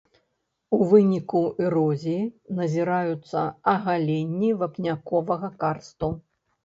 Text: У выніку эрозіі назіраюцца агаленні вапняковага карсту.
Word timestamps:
У 0.75 0.77
выніку 0.93 1.41
эрозіі 1.65 2.23
назіраюцца 2.61 3.45
агаленні 3.75 4.49
вапняковага 4.63 5.55
карсту. 5.65 6.15